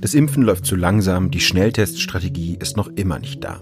[0.00, 3.60] Das Impfen läuft zu langsam, die Schnellteststrategie ist noch immer nicht da.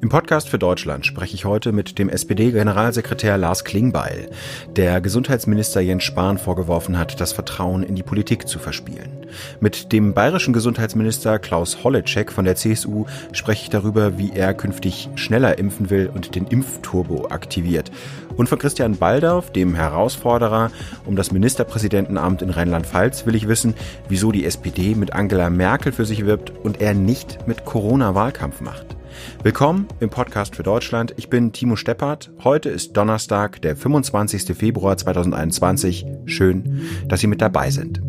[0.00, 4.30] Im Podcast für Deutschland spreche ich heute mit dem SPD-Generalsekretär Lars Klingbeil,
[4.76, 9.26] der Gesundheitsminister Jens Spahn vorgeworfen hat, das Vertrauen in die Politik zu verspielen.
[9.58, 15.08] Mit dem bayerischen Gesundheitsminister Klaus Holleczek von der CSU spreche ich darüber, wie er künftig
[15.16, 17.90] schneller impfen will und den Impfturbo aktiviert.
[18.36, 20.70] Und von Christian Baldorf, dem Herausforderer
[21.06, 23.74] um das Ministerpräsidentenamt in Rheinland-Pfalz, will ich wissen,
[24.08, 28.60] wieso die SPD mit Angela Merkel für sich wirbt und er nicht mit Corona Wahlkampf
[28.60, 28.97] macht.
[29.42, 31.14] Willkommen im Podcast für Deutschland.
[31.16, 32.30] Ich bin Timo Steppert.
[32.44, 34.56] Heute ist Donnerstag, der 25.
[34.56, 36.06] Februar 2021.
[36.26, 38.00] Schön, dass Sie mit dabei sind.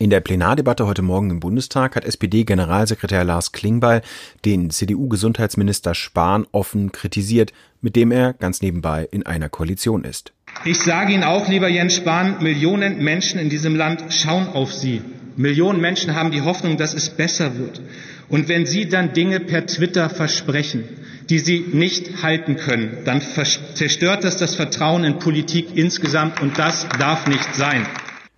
[0.00, 4.00] In der Plenardebatte heute Morgen im Bundestag hat SPD-Generalsekretär Lars Klingbeil
[4.46, 10.32] den CDU-Gesundheitsminister Spahn offen kritisiert, mit dem er ganz nebenbei in einer Koalition ist.
[10.64, 15.02] Ich sage Ihnen auch, lieber Jens Spahn, Millionen Menschen in diesem Land schauen auf Sie.
[15.36, 17.82] Millionen Menschen haben die Hoffnung, dass es besser wird.
[18.30, 20.84] Und wenn Sie dann Dinge per Twitter versprechen,
[21.28, 26.86] die Sie nicht halten können, dann zerstört das das Vertrauen in Politik insgesamt und das
[26.98, 27.86] darf nicht sein.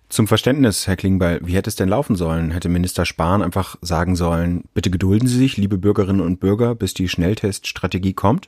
[0.09, 2.51] Zum Verständnis, Herr Klingbeil, wie hätte es denn laufen sollen?
[2.51, 6.93] Hätte Minister Spahn einfach sagen sollen, bitte gedulden Sie sich, liebe Bürgerinnen und Bürger, bis
[6.93, 8.47] die Schnellteststrategie kommt?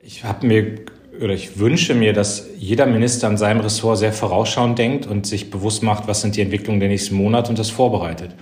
[0.00, 0.80] Ich habe mir
[1.20, 5.50] oder ich wünsche mir, dass jeder Minister in seinem Ressort sehr vorausschauend denkt und sich
[5.50, 8.34] bewusst macht, was sind die Entwicklungen der nächsten Monate und das vorbereitet.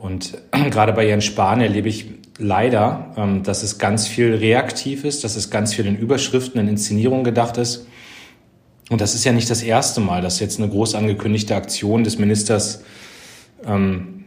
[0.00, 0.38] Und
[0.70, 2.06] gerade bei Jens Spahn erlebe ich
[2.38, 6.68] leider, ähm, dass es ganz viel reaktiv ist, dass es ganz viel in Überschriften, in
[6.68, 7.86] Inszenierungen gedacht ist
[8.90, 12.18] und das ist ja nicht das erste Mal, dass jetzt eine groß angekündigte Aktion des
[12.18, 12.82] Ministers
[13.64, 14.24] ähm,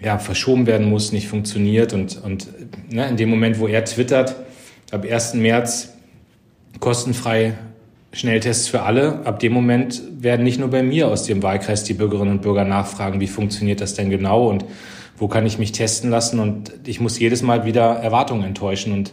[0.00, 1.92] ja, verschoben werden muss, nicht funktioniert.
[1.92, 2.46] Und, und
[2.88, 4.36] ne, in dem Moment, wo er twittert,
[4.92, 5.34] ab 1.
[5.34, 5.92] März
[6.78, 7.58] kostenfrei
[8.12, 11.94] Schnelltests für alle, ab dem Moment werden nicht nur bei mir aus dem Wahlkreis die
[11.94, 14.64] Bürgerinnen und Bürger nachfragen, wie funktioniert das denn genau und
[15.16, 16.40] wo kann ich mich testen lassen.
[16.40, 18.92] Und ich muss jedes Mal wieder Erwartungen enttäuschen.
[18.92, 19.12] Und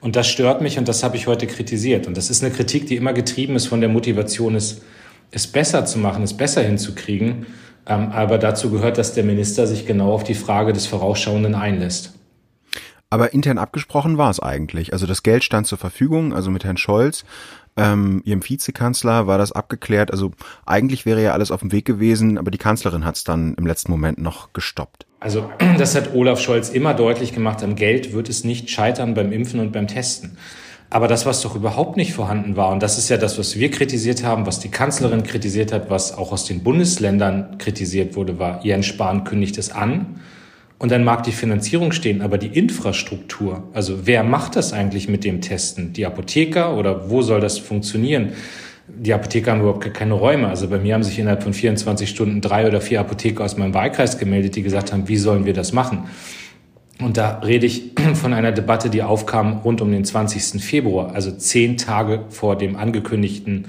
[0.00, 2.06] und das stört mich und das habe ich heute kritisiert.
[2.06, 4.82] Und das ist eine Kritik, die immer getrieben ist von der Motivation, es,
[5.30, 7.46] es besser zu machen, es besser hinzukriegen.
[7.86, 12.12] Ähm, aber dazu gehört, dass der Minister sich genau auf die Frage des Vorausschauenden einlässt.
[13.08, 14.92] Aber intern abgesprochen war es eigentlich.
[14.92, 17.24] Also das Geld stand zur Verfügung, also mit Herrn Scholz,
[17.76, 20.10] ähm, ihrem Vizekanzler, war das abgeklärt.
[20.10, 20.32] Also
[20.64, 23.66] eigentlich wäre ja alles auf dem Weg gewesen, aber die Kanzlerin hat es dann im
[23.66, 25.06] letzten Moment noch gestoppt.
[25.20, 29.32] Also das hat Olaf Scholz immer deutlich gemacht, am Geld wird es nicht scheitern beim
[29.32, 30.38] Impfen und beim Testen.
[30.88, 33.70] Aber das, was doch überhaupt nicht vorhanden war, und das ist ja das, was wir
[33.70, 38.64] kritisiert haben, was die Kanzlerin kritisiert hat, was auch aus den Bundesländern kritisiert wurde, war,
[38.64, 40.20] Jens Spahn kündigt es an.
[40.78, 45.24] Und dann mag die Finanzierung stehen, aber die Infrastruktur, also wer macht das eigentlich mit
[45.24, 45.94] dem Testen?
[45.94, 48.32] Die Apotheker oder wo soll das funktionieren?
[48.88, 50.48] die Apotheker haben überhaupt keine Räume.
[50.48, 53.74] Also bei mir haben sich innerhalb von 24 Stunden drei oder vier Apotheker aus meinem
[53.74, 56.04] Wahlkreis gemeldet, die gesagt haben, wie sollen wir das machen?
[57.00, 60.62] Und da rede ich von einer Debatte, die aufkam rund um den 20.
[60.62, 63.66] Februar, also zehn Tage vor dem angekündigten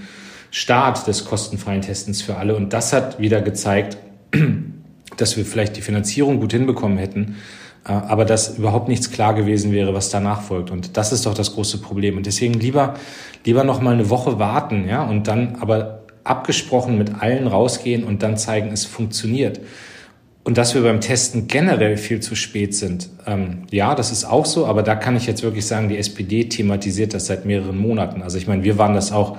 [0.51, 2.55] Start des kostenfreien Testens für alle.
[2.55, 3.97] Und das hat wieder gezeigt,
[5.15, 7.37] dass wir vielleicht die Finanzierung gut hinbekommen hätten,
[7.85, 10.71] äh, aber dass überhaupt nichts klar gewesen wäre, was danach folgt.
[10.71, 12.17] Und das ist doch das große Problem.
[12.17, 12.95] Und deswegen lieber,
[13.45, 18.21] lieber noch mal eine Woche warten, ja, und dann aber abgesprochen mit allen rausgehen und
[18.21, 19.61] dann zeigen, es funktioniert.
[20.43, 23.09] Und dass wir beim Testen generell viel zu spät sind.
[23.25, 26.45] Ähm, ja, das ist auch so, aber da kann ich jetzt wirklich sagen, die SPD
[26.45, 28.21] thematisiert das seit mehreren Monaten.
[28.21, 29.37] Also ich meine, wir waren das auch,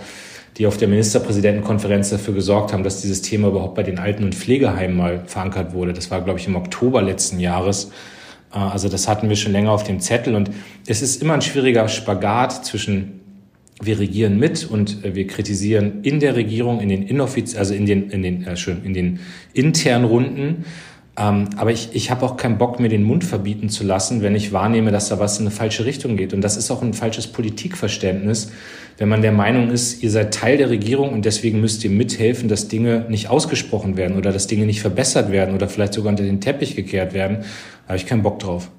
[0.58, 4.34] die auf der Ministerpräsidentenkonferenz dafür gesorgt haben, dass dieses Thema überhaupt bei den Alten- und
[4.34, 5.92] Pflegeheimen mal verankert wurde.
[5.92, 7.90] Das war, glaube ich, im Oktober letzten Jahres.
[8.52, 10.50] Äh, also das hatten wir schon länger auf dem Zettel und
[10.86, 13.20] es ist immer ein schwieriger Spagat zwischen
[13.80, 17.86] wir regieren mit und äh, wir kritisieren in der Regierung, in den inoffiz also in
[17.86, 19.20] den, in den, äh, schön, in den
[19.52, 20.64] internen Runden.
[21.18, 24.36] Ähm, aber ich, ich habe auch keinen Bock, mir den Mund verbieten zu lassen, wenn
[24.36, 26.32] ich wahrnehme, dass da was in eine falsche Richtung geht.
[26.32, 28.52] Und das ist auch ein falsches Politikverständnis,
[28.98, 32.48] wenn man der Meinung ist, ihr seid Teil der Regierung und deswegen müsst ihr mithelfen,
[32.48, 36.24] dass Dinge nicht ausgesprochen werden oder dass Dinge nicht verbessert werden oder vielleicht sogar unter
[36.24, 37.38] den Teppich gekehrt werden.
[37.38, 38.70] Da habe ich keinen Bock drauf.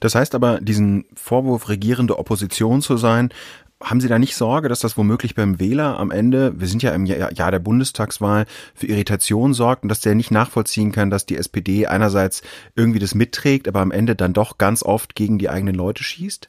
[0.00, 3.30] Das heißt aber, diesen Vorwurf, regierende Opposition zu sein,
[3.82, 6.92] haben Sie da nicht Sorge, dass das womöglich beim Wähler am Ende, wir sind ja
[6.92, 11.36] im Jahr der Bundestagswahl, für Irritation sorgt und dass der nicht nachvollziehen kann, dass die
[11.36, 12.42] SPD einerseits
[12.74, 16.48] irgendwie das mitträgt, aber am Ende dann doch ganz oft gegen die eigenen Leute schießt?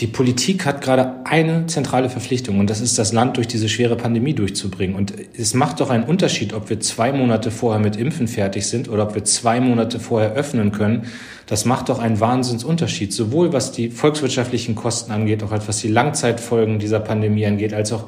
[0.00, 3.96] Die Politik hat gerade eine zentrale Verpflichtung und das ist, das Land durch diese schwere
[3.96, 4.94] Pandemie durchzubringen.
[4.94, 8.88] Und es macht doch einen Unterschied, ob wir zwei Monate vorher mit Impfen fertig sind
[8.88, 11.06] oder ob wir zwei Monate vorher öffnen können.
[11.46, 16.78] Das macht doch einen Wahnsinnsunterschied, sowohl was die volkswirtschaftlichen Kosten angeht, auch was die Langzeitfolgen
[16.78, 18.04] dieser Pandemie angeht, als auch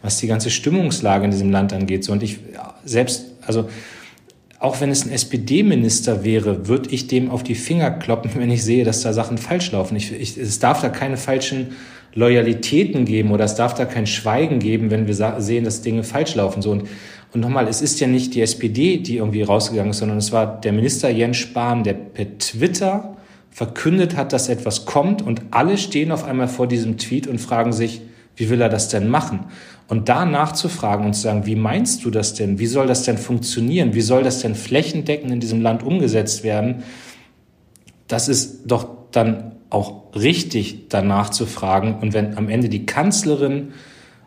[0.00, 2.04] was die ganze Stimmungslage in diesem Land angeht.
[2.04, 2.38] So, und ich
[2.86, 3.68] selbst, also
[4.64, 8.64] auch wenn es ein SPD-Minister wäre, würde ich dem auf die Finger kloppen, wenn ich
[8.64, 9.94] sehe, dass da Sachen falsch laufen.
[9.96, 11.76] Ich, ich, es darf da keine falschen
[12.14, 16.34] Loyalitäten geben oder es darf da kein Schweigen geben, wenn wir sehen, dass Dinge falsch
[16.34, 16.62] laufen.
[16.62, 16.84] So und,
[17.32, 20.60] und nochmal, es ist ja nicht die SPD, die irgendwie rausgegangen ist, sondern es war
[20.60, 23.16] der Minister Jens Spahn, der per Twitter
[23.50, 27.72] verkündet hat, dass etwas kommt und alle stehen auf einmal vor diesem Tweet und fragen
[27.72, 28.00] sich,
[28.36, 29.46] wie will er das denn machen?
[29.86, 32.58] Und da nachzufragen und zu sagen, wie meinst du das denn?
[32.58, 33.94] Wie soll das denn funktionieren?
[33.94, 36.82] Wie soll das denn flächendeckend in diesem Land umgesetzt werden?
[38.08, 41.98] Das ist doch dann auch richtig, danach zu fragen.
[42.00, 43.72] Und wenn am Ende die Kanzlerin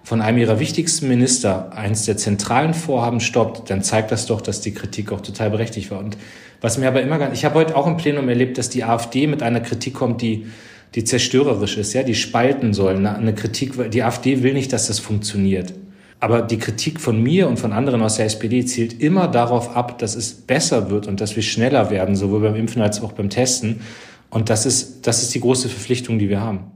[0.04, 4.62] von einem ihrer wichtigsten Minister eins der zentralen Vorhaben stoppt, dann zeigt das doch, dass
[4.62, 6.00] die Kritik auch total berechtigt war.
[6.00, 6.18] Und
[6.62, 9.28] was mir aber immer, ganz, ich habe heute auch im Plenum erlebt, dass die AfD
[9.28, 10.48] mit einer Kritik kommt, die
[10.96, 13.06] die zerstörerisch ist, ja, die spalten soll.
[13.06, 15.74] Eine Kritik, die AfD will nicht, dass das funktioniert.
[16.20, 20.00] Aber die Kritik von mir und von anderen aus der SPD zielt immer darauf ab,
[20.00, 23.30] dass es besser wird und dass wir schneller werden, sowohl beim Impfen als auch beim
[23.30, 23.82] Testen.
[24.30, 26.72] Und das ist, das ist die große Verpflichtung, die wir haben.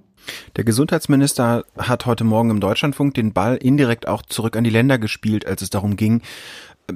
[0.56, 5.00] Der Gesundheitsminister hat heute Morgen im Deutschlandfunk den Ball indirekt auch zurück an die Länder
[5.00, 6.22] gespielt, als es darum ging,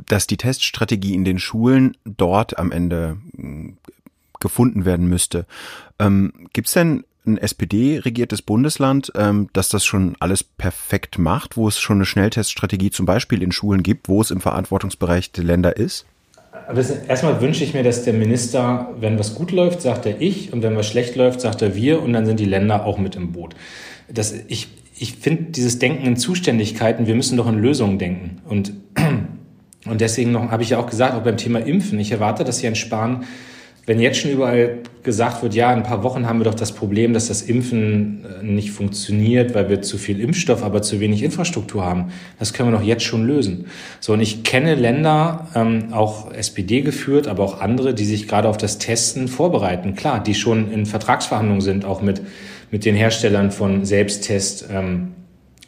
[0.06, 3.18] dass die Teststrategie in den Schulen dort am Ende
[4.46, 5.46] gefunden werden müsste.
[6.00, 11.68] Ähm, Gibt es denn ein SPD-regiertes Bundesland, ähm, das das schon alles perfekt macht, wo
[11.68, 15.76] es schon eine Schnellteststrategie zum Beispiel in Schulen gibt, wo es im Verantwortungsbereich der Länder
[15.76, 16.06] ist?
[17.08, 20.64] Erstmal wünsche ich mir, dass der Minister, wenn was gut läuft, sagt er ich und
[20.64, 23.34] wenn was schlecht läuft, sagt er wir und dann sind die Länder auch mit im
[23.34, 23.56] Boot.
[24.08, 28.42] Das, ich ich finde dieses Denken in Zuständigkeiten, wir müssen doch in Lösungen denken.
[28.46, 28.74] Und,
[29.86, 32.78] und deswegen habe ich ja auch gesagt, auch beim Thema Impfen, ich erwarte, dass Jens
[32.78, 33.26] Spahn
[33.86, 36.72] wenn jetzt schon überall gesagt wird, ja, in ein paar Wochen haben wir doch das
[36.72, 41.22] Problem, dass das Impfen äh, nicht funktioniert, weil wir zu viel Impfstoff, aber zu wenig
[41.22, 42.12] Infrastruktur haben.
[42.40, 43.66] Das können wir doch jetzt schon lösen.
[44.00, 48.50] So, und ich kenne Länder, ähm, auch SPD geführt, aber auch andere, die sich gerade
[48.50, 49.96] auf das Testen vorbereiten.
[49.96, 52.22] Klar, die schon in Vertragsverhandlungen sind, auch mit,
[52.72, 55.12] mit den Herstellern von Selbsttest, ähm,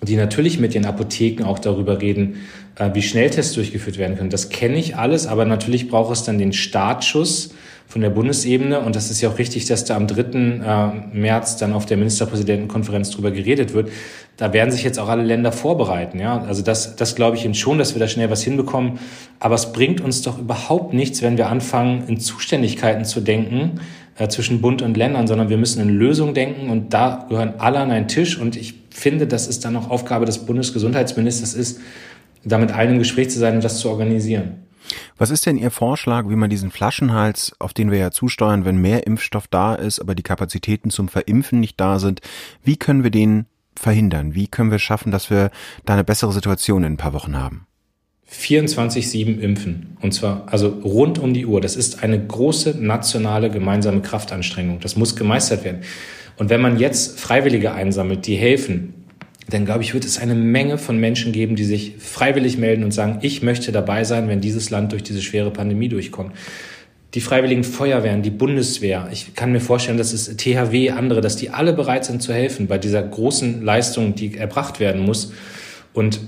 [0.02, 2.38] die natürlich mit den Apotheken auch darüber reden,
[2.76, 4.32] äh, wie Schnelltests durchgeführt werden können.
[4.32, 7.52] Das kenne ich alles, aber natürlich braucht es dann den Startschuss,
[7.88, 8.82] von der Bundesebene.
[8.82, 10.22] Und das ist ja auch richtig, dass da am 3.
[10.22, 13.90] Äh, März dann auf der Ministerpräsidentenkonferenz drüber geredet wird.
[14.36, 16.20] Da werden sich jetzt auch alle Länder vorbereiten.
[16.20, 19.00] Ja, also das, das glaube ich schon, dass wir da schnell was hinbekommen.
[19.40, 23.80] Aber es bringt uns doch überhaupt nichts, wenn wir anfangen, in Zuständigkeiten zu denken
[24.18, 27.80] äh, zwischen Bund und Ländern, sondern wir müssen in Lösungen denken und da gehören alle
[27.80, 28.38] an einen Tisch.
[28.38, 31.80] Und ich finde, dass es dann auch Aufgabe des Bundesgesundheitsministers ist,
[32.44, 34.67] da mit allen im Gespräch zu sein und das zu organisieren.
[35.18, 38.78] Was ist denn Ihr Vorschlag, wie man diesen Flaschenhals, auf den wir ja zusteuern, wenn
[38.78, 42.22] mehr Impfstoff da ist, aber die Kapazitäten zum Verimpfen nicht da sind,
[42.64, 43.46] wie können wir den
[43.76, 44.34] verhindern?
[44.34, 45.52] Wie können wir schaffen, dass wir
[45.86, 47.68] da eine bessere Situation in ein paar Wochen haben?
[48.32, 49.98] 24-7 impfen.
[50.02, 51.62] Und zwar also rund um die Uhr.
[51.62, 54.80] Das ist eine große nationale gemeinsame Kraftanstrengung.
[54.82, 55.84] Das muss gemeistert werden.
[56.38, 58.97] Und wenn man jetzt Freiwillige einsammelt, die helfen,
[59.50, 62.92] dann glaube ich, wird es eine Menge von Menschen geben, die sich freiwillig melden und
[62.92, 66.34] sagen, ich möchte dabei sein, wenn dieses Land durch diese schwere Pandemie durchkommt.
[67.14, 71.50] Die freiwilligen Feuerwehren, die Bundeswehr, ich kann mir vorstellen, dass es THW, andere, dass die
[71.50, 75.32] alle bereit sind zu helfen bei dieser großen Leistung, die erbracht werden muss.
[75.94, 76.20] Und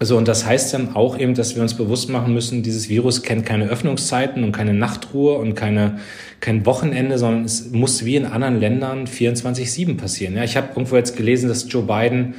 [0.00, 3.22] so, und das heißt dann auch eben, dass wir uns bewusst machen müssen, dieses Virus
[3.22, 5.98] kennt keine Öffnungszeiten und keine Nachtruhe und keine,
[6.38, 10.36] kein Wochenende, sondern es muss wie in anderen Ländern 24-7 passieren.
[10.36, 12.34] Ja, ich habe irgendwo jetzt gelesen, dass Joe Biden,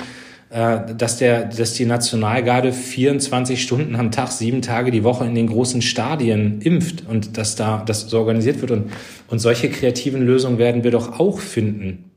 [0.52, 5.36] äh, dass, der, dass die Nationalgarde 24 Stunden am Tag, sieben Tage die Woche in
[5.36, 8.72] den großen Stadien impft und dass da das so organisiert wird.
[8.72, 8.92] Und,
[9.28, 12.09] und solche kreativen Lösungen werden wir doch auch finden.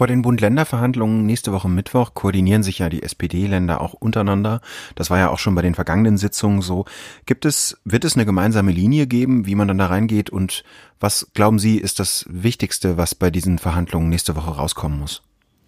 [0.00, 4.62] Vor den Bund-Länder-Verhandlungen nächste Woche Mittwoch koordinieren sich ja die SPD-Länder auch untereinander.
[4.94, 6.86] Das war ja auch schon bei den vergangenen Sitzungen so.
[7.26, 10.30] Gibt es, wird es eine gemeinsame Linie geben, wie man dann da reingeht?
[10.30, 10.64] Und
[11.00, 15.20] was glauben Sie, ist das Wichtigste, was bei diesen Verhandlungen nächste Woche rauskommen muss?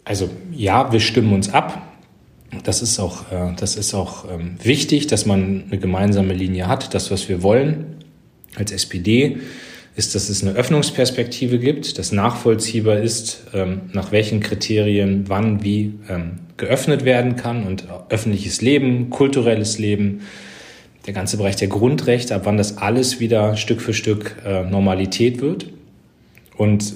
[0.06, 1.92] Also ja, wir stimmen uns ab.
[2.64, 6.94] Das ist auch, äh, das ist auch ähm, wichtig, dass man eine gemeinsame Linie hat,
[6.94, 7.98] das, was wir wollen
[8.56, 9.42] als SPD
[9.94, 15.94] ist, dass es eine Öffnungsperspektive gibt, dass nachvollziehbar ist, ähm, nach welchen Kriterien wann wie
[16.08, 20.22] ähm, geöffnet werden kann und öffentliches Leben, kulturelles Leben,
[21.06, 25.40] der ganze Bereich der Grundrechte, ab wann das alles wieder Stück für Stück äh, Normalität
[25.40, 25.66] wird.
[26.56, 26.94] Und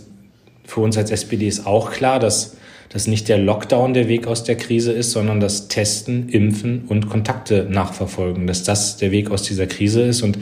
[0.64, 2.56] für uns als SPD ist auch klar, dass
[2.88, 7.08] dass nicht der Lockdown der Weg aus der Krise ist, sondern das Testen, Impfen und
[7.08, 10.22] Kontakte nachverfolgen, dass das der Weg aus dieser Krise ist.
[10.22, 10.38] Und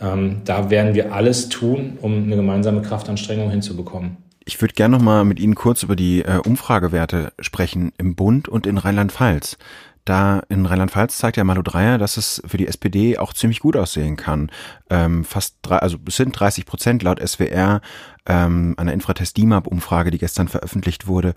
[0.00, 4.16] ähm, da werden wir alles tun, um eine gemeinsame Kraftanstrengung hinzubekommen.
[4.46, 8.48] Ich würde gerne noch mal mit Ihnen kurz über die äh, Umfragewerte sprechen im Bund
[8.48, 9.56] und in Rheinland-Pfalz.
[10.04, 13.74] Da in Rheinland-Pfalz zeigt ja Malu Dreyer, dass es für die SPD auch ziemlich gut
[13.74, 14.50] aussehen kann.
[14.90, 17.80] Ähm, fast drei, also es sind 30 Prozent laut SWR
[18.26, 21.32] ähm, einer Infratest DIMAP-Umfrage, die gestern veröffentlicht wurde.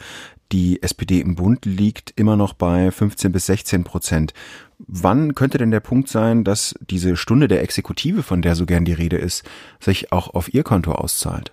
[0.51, 4.33] Die SPD im Bund liegt immer noch bei 15 bis 16 Prozent.
[4.79, 8.85] Wann könnte denn der Punkt sein, dass diese Stunde der Exekutive, von der so gern
[8.85, 9.43] die Rede ist,
[9.79, 11.51] sich auch auf ihr Konto auszahlt?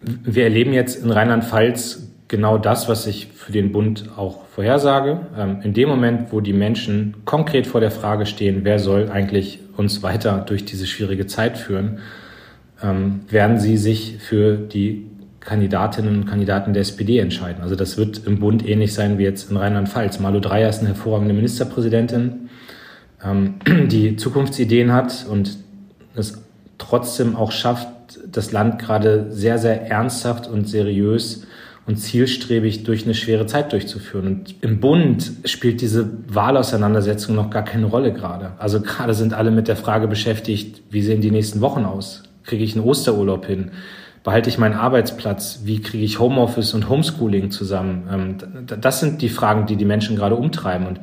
[0.00, 5.26] Wir erleben jetzt in Rheinland-Pfalz genau das, was ich für den Bund auch vorhersage.
[5.38, 9.60] Ähm, in dem Moment, wo die Menschen konkret vor der Frage stehen, wer soll eigentlich
[9.76, 12.00] uns weiter durch diese schwierige Zeit führen,
[12.82, 15.06] ähm, werden sie sich für die
[15.44, 17.62] Kandidatinnen und Kandidaten der SPD entscheiden.
[17.62, 20.20] Also das wird im Bund ähnlich sein wie jetzt in Rheinland-Pfalz.
[20.20, 22.48] Malu Dreyer ist eine hervorragende Ministerpräsidentin,
[23.24, 23.54] ähm,
[23.88, 25.58] die Zukunftsideen hat und
[26.14, 26.42] es
[26.78, 27.88] trotzdem auch schafft,
[28.30, 31.46] das Land gerade sehr, sehr ernsthaft und seriös
[31.86, 34.26] und zielstrebig durch eine schwere Zeit durchzuführen.
[34.26, 38.52] Und im Bund spielt diese Wahlauseinandersetzung noch gar keine Rolle gerade.
[38.58, 42.22] Also gerade sind alle mit der Frage beschäftigt, wie sehen die nächsten Wochen aus?
[42.44, 43.72] Kriege ich einen Osterurlaub hin?
[44.24, 45.62] Behalte ich meinen Arbeitsplatz?
[45.64, 48.08] Wie kriege ich Homeoffice und Homeschooling zusammen?
[48.12, 50.86] Ähm, das sind die Fragen, die die Menschen gerade umtreiben.
[50.86, 51.00] Und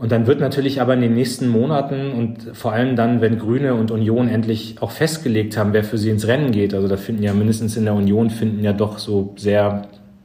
[0.00, 3.74] und dann wird natürlich aber in den nächsten Monaten und vor allem dann, wenn Grüne
[3.74, 7.22] und Union endlich auch festgelegt haben, wer für sie ins Rennen geht, also da finden
[7.22, 9.82] ja mindestens in der Union finden ja doch so sehr,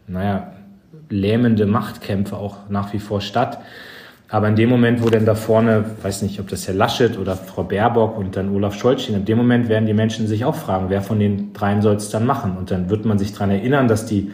[0.07, 0.53] naja,
[1.09, 3.59] lähmende Machtkämpfe auch nach wie vor statt.
[4.27, 7.35] Aber in dem Moment, wo denn da vorne, weiß nicht, ob das Herr Laschet oder
[7.35, 10.55] Frau Baerbock und dann Olaf Scholz stehen, in dem Moment werden die Menschen sich auch
[10.55, 12.57] fragen, wer von den dreien soll es dann machen?
[12.57, 14.31] Und dann wird man sich daran erinnern, dass die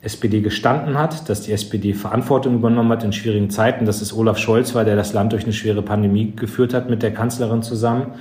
[0.00, 4.38] SPD gestanden hat, dass die SPD Verantwortung übernommen hat in schwierigen Zeiten, dass es Olaf
[4.38, 8.14] Scholz war, der das Land durch eine schwere Pandemie geführt hat mit der Kanzlerin zusammen.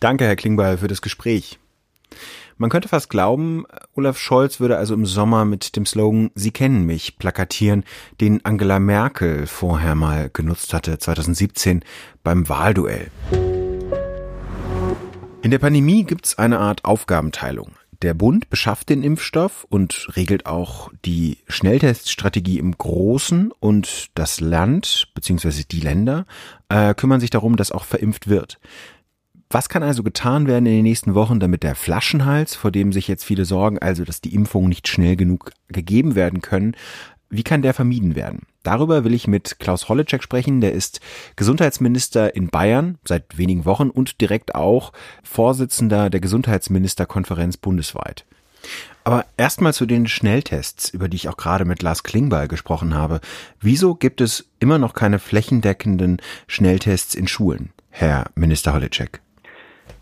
[0.00, 1.58] Danke, Herr Klingbeil, für das Gespräch.
[2.56, 6.86] Man könnte fast glauben, Olaf Scholz würde also im Sommer mit dem Slogan Sie kennen
[6.86, 7.82] mich plakatieren,
[8.20, 11.82] den Angela Merkel vorher mal genutzt hatte, 2017
[12.22, 13.10] beim Wahlduell.
[15.42, 17.72] In der Pandemie gibt es eine Art Aufgabenteilung.
[18.02, 25.08] Der Bund beschafft den Impfstoff und regelt auch die Schnellteststrategie im Großen und das Land
[25.14, 25.64] bzw.
[25.68, 26.26] die Länder
[26.68, 28.60] äh, kümmern sich darum, dass auch verimpft wird.
[29.54, 33.06] Was kann also getan werden in den nächsten Wochen, damit der Flaschenhals, vor dem sich
[33.06, 36.74] jetzt viele sorgen, also dass die Impfungen nicht schnell genug gegeben werden können,
[37.30, 38.48] wie kann der vermieden werden?
[38.64, 40.60] Darüber will ich mit Klaus Holleczek sprechen.
[40.60, 41.00] Der ist
[41.36, 44.92] Gesundheitsminister in Bayern seit wenigen Wochen und direkt auch
[45.22, 48.24] Vorsitzender der Gesundheitsministerkonferenz bundesweit.
[49.04, 53.20] Aber erstmal zu den Schnelltests, über die ich auch gerade mit Lars Klingbeil gesprochen habe.
[53.60, 59.23] Wieso gibt es immer noch keine flächendeckenden Schnelltests in Schulen, Herr Minister Holleczek?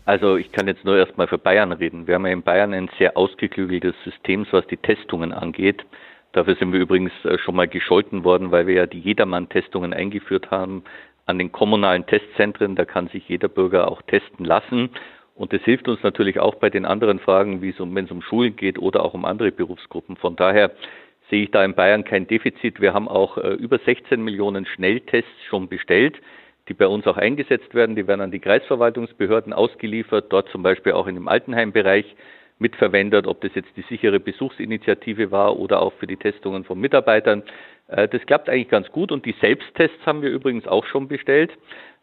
[0.05, 2.07] Also ich kann jetzt nur erstmal für Bayern reden.
[2.07, 5.85] Wir haben ja in Bayern ein sehr ausgeklügeltes System, was die Testungen angeht.
[6.33, 10.51] Dafür sind wir übrigens äh, schon mal gescholten worden, weil wir ja die Jedermann-Testungen eingeführt
[10.51, 10.83] haben
[11.25, 12.75] an den kommunalen Testzentren.
[12.75, 14.89] Da kann sich jeder Bürger auch testen lassen.
[15.35, 18.11] Und das hilft uns natürlich auch bei den anderen Fragen, wie es um, wenn es
[18.11, 20.17] um Schulen geht oder auch um andere Berufsgruppen.
[20.17, 20.71] Von daher
[21.29, 22.81] sehe ich da in Bayern kein Defizit.
[22.81, 26.19] Wir haben auch äh, über 16 Millionen Schnelltests schon bestellt,
[26.69, 27.95] die bei uns auch eingesetzt werden.
[27.95, 32.15] Die werden an die Kreisverwaltungsbehörden ausgeliefert, dort zum Beispiel auch in dem Altenheimbereich
[32.59, 37.43] mitverwendet, ob das jetzt die sichere Besuchsinitiative war oder auch für die Testungen von Mitarbeitern.
[37.87, 41.51] Äh, das klappt eigentlich ganz gut und die Selbsttests haben wir übrigens auch schon bestellt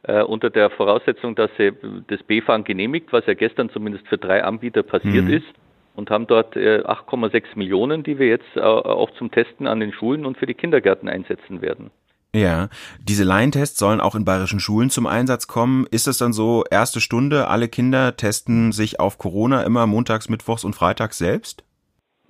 [0.03, 1.73] äh, unter der Voraussetzung, dass sie
[2.09, 5.35] das BfArM genehmigt, was ja gestern zumindest für drei Anbieter passiert mhm.
[5.35, 5.53] ist
[5.95, 10.25] und haben dort 8,6 äh, Millionen, die wir jetzt auch zum Testen an den Schulen
[10.25, 11.91] und für die Kindergärten einsetzen werden.
[12.35, 12.69] Ja,
[13.01, 15.87] diese Laientests sollen auch in bayerischen Schulen zum Einsatz kommen.
[15.91, 20.65] Ist es dann so, erste Stunde, alle Kinder testen sich auf Corona immer montags, mittwochs
[20.65, 21.65] und freitags selbst?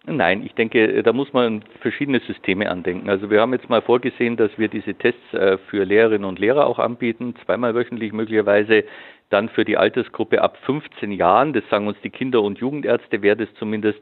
[0.06, 3.10] Nein, ich denke, da muss man verschiedene Systeme andenken.
[3.10, 6.66] Also wir haben jetzt mal vorgesehen, dass wir diese Tests äh, für Lehrerinnen und Lehrer
[6.66, 8.84] auch anbieten, zweimal wöchentlich möglicherweise.
[9.28, 13.36] Dann für die Altersgruppe ab 15 Jahren, das sagen uns die Kinder- und Jugendärzte, wäre
[13.36, 14.00] das zumindest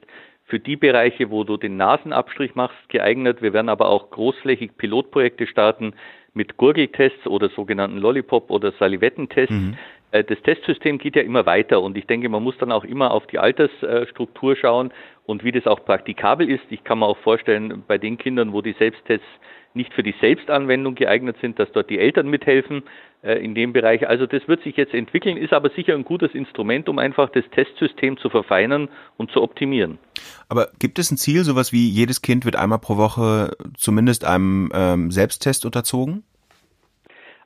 [0.49, 3.43] für die Bereiche, wo du den Nasenabstrich machst, geeignet.
[3.43, 5.93] Wir werden aber auch großflächig Pilotprojekte starten
[6.33, 9.55] mit Gurgeltests oder sogenannten Lollipop- oder Salivettentests.
[9.55, 9.77] Mhm.
[10.11, 13.11] Äh, das Testsystem geht ja immer weiter und ich denke, man muss dann auch immer
[13.11, 14.91] auf die Altersstruktur schauen
[15.27, 16.65] und wie das auch praktikabel ist.
[16.71, 19.27] Ich kann mir auch vorstellen, bei den Kindern, wo die Selbsttests
[19.75, 22.83] nicht für die Selbstanwendung geeignet sind, dass dort die Eltern mithelfen
[23.23, 24.09] äh, in dem Bereich.
[24.09, 27.45] Also das wird sich jetzt entwickeln, ist aber sicher ein gutes Instrument, um einfach das
[27.51, 29.99] Testsystem zu verfeinern und zu optimieren.
[30.49, 34.71] Aber gibt es ein Ziel, sowas wie jedes Kind wird einmal pro Woche zumindest einem
[34.75, 36.25] ähm, Selbsttest unterzogen?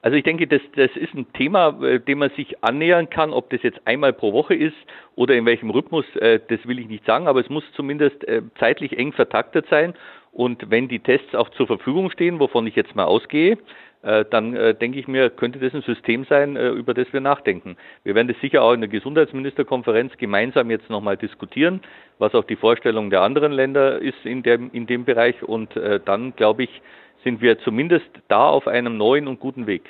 [0.02, 3.33] Also ich denke, das, das ist ein Thema, äh, dem man sich annähern kann.
[3.33, 4.75] Ob das jetzt einmal pro Woche ist
[5.14, 8.43] oder in welchem Rhythmus, äh, das will ich nicht sagen, aber es muss zumindest äh,
[8.59, 9.95] zeitlich eng vertaktet sein.
[10.33, 13.59] Und wenn die Tests auch zur Verfügung stehen, wovon ich jetzt mal ausgehe,
[14.03, 17.21] äh, dann äh, denke ich mir, könnte das ein System sein, äh, über das wir
[17.21, 17.77] nachdenken.
[18.03, 21.81] Wir werden das sicher auch in der Gesundheitsministerkonferenz gemeinsam jetzt nochmal diskutieren,
[22.19, 25.43] was auch die Vorstellung der anderen Länder ist in dem, in dem Bereich.
[25.43, 25.71] Und
[26.05, 26.83] dann, glaube ich,
[27.25, 29.83] sind wir zumindest da auf einem neuen und guten Weg.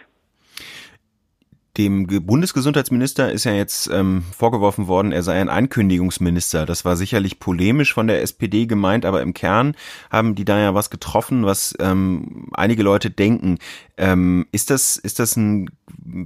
[1.79, 6.67] Dem Bundesgesundheitsminister ist ja jetzt ähm, vorgeworfen worden, er sei ein Ankündigungsminister.
[6.67, 9.75] Das war sicherlich polemisch von der SPD gemeint, aber im Kern
[10.11, 13.59] haben die da ja was getroffen, was ähm, einige Leute denken.
[13.97, 15.71] Ähm, ist das ist das ein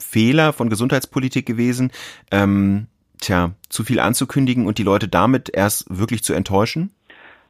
[0.00, 1.92] Fehler von Gesundheitspolitik gewesen?
[2.32, 2.88] Ähm,
[3.20, 6.90] tja, zu viel anzukündigen und die Leute damit erst wirklich zu enttäuschen?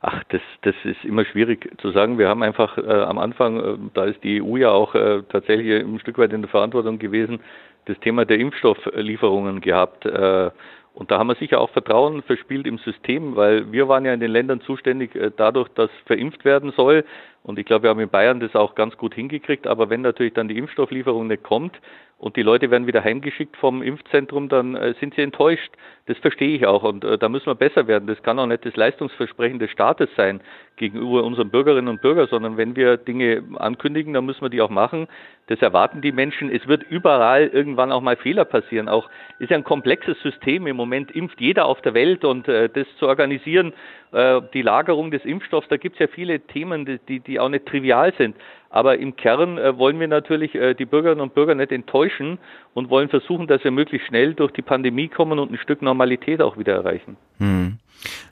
[0.03, 2.19] Ach, das, das ist immer schwierig zu sagen.
[2.19, 5.83] Wir haben einfach äh, am Anfang, äh, da ist die EU ja auch äh, tatsächlich
[5.83, 7.41] ein Stück weit in der Verantwortung gewesen,
[7.87, 10.05] das Thema der Impfstofflieferungen gehabt.
[10.05, 10.50] Äh,
[10.95, 14.21] und da haben wir sicher auch Vertrauen verspielt im System, weil wir waren ja in
[14.21, 17.05] den Ländern zuständig äh, dadurch, dass verimpft werden soll.
[17.43, 19.66] Und ich glaube, wir haben in Bayern das auch ganz gut hingekriegt.
[19.66, 21.78] Aber wenn natürlich dann die Impfstofflieferung nicht kommt,
[22.19, 25.71] und die Leute werden wieder heimgeschickt vom Impfzentrum, dann äh, sind sie enttäuscht.
[26.07, 28.07] Das verstehe ich auch und da müssen wir besser werden.
[28.07, 30.40] Das kann auch nicht das Leistungsversprechen des Staates sein
[30.76, 34.71] gegenüber unseren Bürgerinnen und Bürgern, sondern wenn wir Dinge ankündigen, dann müssen wir die auch
[34.71, 35.09] machen.
[35.47, 36.50] Das erwarten die Menschen.
[36.50, 38.88] Es wird überall irgendwann auch mal Fehler passieren.
[38.88, 40.66] Auch ist ja ein komplexes System.
[40.66, 43.73] Im Moment impft jeder auf der Welt und äh, das zu organisieren,
[44.12, 47.66] äh, die Lagerung des Impfstoffs, da gibt es ja viele Themen, die, die auch nicht
[47.66, 48.37] trivial sind.
[48.71, 52.38] Aber im Kern äh, wollen wir natürlich äh, die Bürgerinnen und Bürger nicht enttäuschen
[52.75, 56.42] und wollen versuchen, dass wir möglichst schnell durch die Pandemie kommen und ein Stück Normalität
[56.42, 57.16] auch wieder erreichen.
[57.38, 57.78] Hm.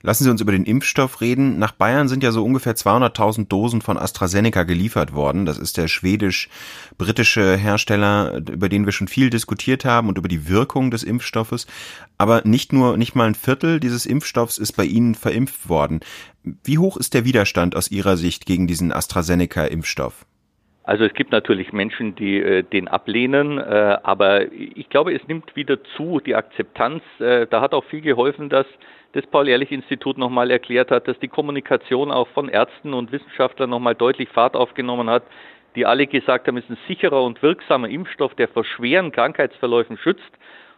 [0.02, 1.58] Lassen Sie uns über den Impfstoff reden.
[1.58, 5.46] Nach Bayern sind ja so ungefähr 200.000 Dosen von AstraZeneca geliefert worden.
[5.46, 10.48] Das ist der schwedisch-britische Hersteller, über den wir schon viel diskutiert haben und über die
[10.48, 11.66] Wirkung des Impfstoffes.
[12.18, 16.00] Aber nicht nur, nicht mal ein Viertel dieses Impfstoffs ist bei Ihnen verimpft worden.
[16.42, 20.26] Wie hoch ist der Widerstand aus Ihrer Sicht gegen diesen AstraZeneca-Impfstoff?
[20.84, 25.56] Also es gibt natürlich Menschen, die äh, den ablehnen, äh, aber ich glaube, es nimmt
[25.56, 27.02] wieder zu, die Akzeptanz.
[27.20, 28.66] Äh, da hat auch viel geholfen, dass
[29.14, 34.28] das Paul-Ehrlich-Institut nochmal erklärt hat, dass die Kommunikation auch von Ärzten und Wissenschaftlern nochmal deutlich
[34.28, 35.22] Fahrt aufgenommen hat,
[35.76, 39.96] die alle gesagt haben, es ist ein sicherer und wirksamer Impfstoff, der vor schweren Krankheitsverläufen
[39.98, 40.30] schützt.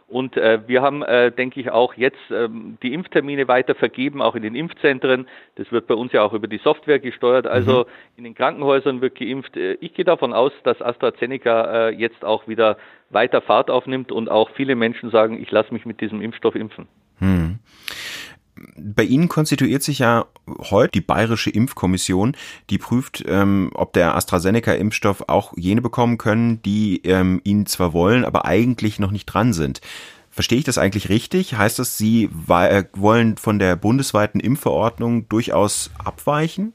[0.07, 4.35] Und äh, wir haben, äh, denke ich, auch jetzt ähm, die Impftermine weiter vergeben, auch
[4.35, 5.27] in den Impfzentren.
[5.55, 7.45] Das wird bei uns ja auch über die Software gesteuert.
[7.45, 7.85] Also mhm.
[8.15, 9.57] in den Krankenhäusern wird geimpft.
[9.57, 12.77] Äh, ich gehe davon aus, dass AstraZeneca äh, jetzt auch wieder
[13.09, 16.87] weiter Fahrt aufnimmt und auch viele Menschen sagen, ich lasse mich mit diesem Impfstoff impfen.
[17.19, 17.59] Mhm.
[18.77, 20.25] Bei Ihnen konstituiert sich ja
[20.69, 22.35] heute die Bayerische Impfkommission,
[22.69, 28.23] die prüft, ähm, ob der AstraZeneca-Impfstoff auch jene bekommen können, die ähm, ihn zwar wollen,
[28.23, 29.81] aber eigentlich noch nicht dran sind.
[30.29, 31.57] Verstehe ich das eigentlich richtig?
[31.57, 36.73] Heißt das, Sie äh, wollen von der bundesweiten Impfverordnung durchaus abweichen?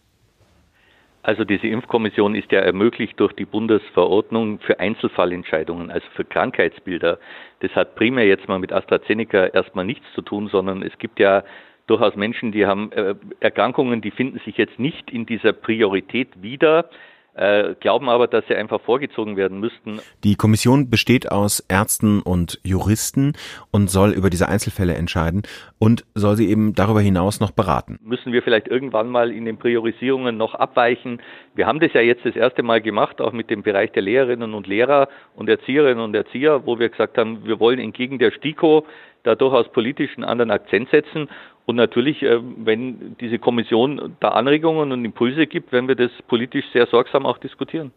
[1.23, 7.19] Also diese Impfkommission ist ja ermöglicht durch die Bundesverordnung für Einzelfallentscheidungen, also für Krankheitsbilder.
[7.61, 11.45] Das hat primär jetzt mal mit AstraZeneca erstmal nichts zu tun, sondern es gibt ja
[11.87, 16.89] durchaus Menschen, die haben äh, Erkrankungen, die finden sich jetzt nicht in dieser Priorität wieder,
[17.35, 20.01] äh, glauben aber, dass sie einfach vorgezogen werden müssten.
[20.23, 23.33] Die Kommission besteht aus Ärzten und Juristen
[23.71, 25.43] und soll über diese Einzelfälle entscheiden
[25.79, 27.99] und soll sie eben darüber hinaus noch beraten.
[28.03, 31.23] Müssen wir vielleicht irgendwann mal in den Priorisierungen noch abweichen?
[31.55, 34.53] Wir haben das ja jetzt das erste Mal gemacht, auch mit dem Bereich der Lehrerinnen
[34.53, 38.85] und Lehrer und Erzieherinnen und Erzieher, wo wir gesagt haben, wir wollen entgegen der STIKO
[39.23, 41.29] da durchaus politisch einen anderen Akzent setzen
[41.65, 46.65] und natürlich, äh, wenn diese Kommission da Anregungen und Impulse gibt, werden wir das politisch
[46.73, 47.93] sehr sorgsam auch diskutieren.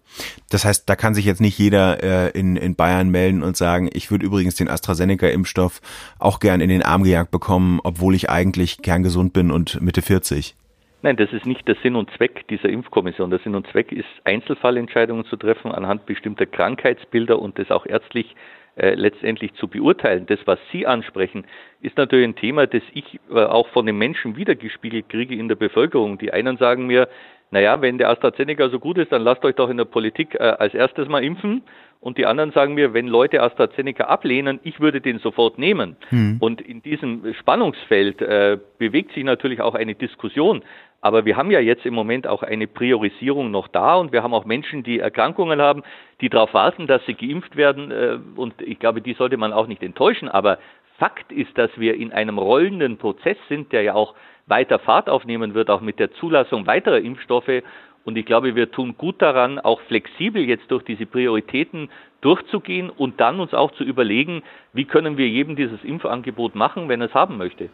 [0.51, 3.89] Das heißt, da kann sich jetzt nicht jeder äh, in, in Bayern melden und sagen,
[3.91, 5.82] ich würde übrigens den AstraZeneca-Impfstoff
[6.19, 10.56] auch gern in den Arm gejagt bekommen, obwohl ich eigentlich kerngesund bin und Mitte 40.
[11.01, 13.30] Nein, das ist nicht der Sinn und Zweck dieser Impfkommission.
[13.30, 18.36] Der Sinn und Zweck ist, Einzelfallentscheidungen zu treffen anhand bestimmter Krankheitsbilder und das auch ärztlich
[18.75, 20.25] äh, letztendlich zu beurteilen.
[20.25, 21.45] Das, was Sie ansprechen,
[21.81, 25.55] ist natürlich ein Thema, das ich äh, auch von den Menschen wiedergespiegelt kriege in der
[25.55, 26.17] Bevölkerung.
[26.17, 27.07] Die einen sagen mir,
[27.56, 30.39] naja, wenn der AstraZeneca so gut ist, dann lasst euch doch in der Politik äh,
[30.44, 31.62] als erstes mal impfen.
[32.02, 35.96] Und die anderen sagen mir, wenn Leute AstraZeneca ablehnen, ich würde den sofort nehmen.
[36.10, 36.36] Hm.
[36.41, 40.63] Und in diesem Spannungsfeld äh, bewegt sich natürlich auch eine Diskussion.
[41.00, 44.34] Aber wir haben ja jetzt im Moment auch eine Priorisierung noch da und wir haben
[44.34, 45.84] auch Menschen, die Erkrankungen haben,
[46.20, 47.89] die darauf warten, dass sie geimpft werden.
[47.89, 50.28] Äh, und ich glaube, die sollte man auch nicht enttäuschen.
[50.28, 50.58] Aber
[50.98, 54.13] Fakt ist, dass wir in einem rollenden Prozess sind, der ja auch
[54.47, 57.63] weiter Fahrt aufnehmen wird, auch mit der Zulassung weiterer Impfstoffe.
[58.03, 61.89] Und ich glaube, wir tun gut daran, auch flexibel jetzt durch diese Prioritäten
[62.21, 67.01] durchzugehen und dann uns auch zu überlegen, wie können wir jedem dieses Impfangebot machen, wenn
[67.01, 67.69] er es haben möchte.